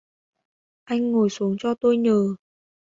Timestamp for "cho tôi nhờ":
1.59-2.35